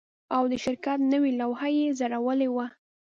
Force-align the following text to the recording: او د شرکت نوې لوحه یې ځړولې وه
او 0.35 0.43
د 0.51 0.53
شرکت 0.63 0.99
نوې 1.13 1.31
لوحه 1.39 1.67
یې 1.77 1.87
ځړولې 1.99 2.49
وه 2.51 2.67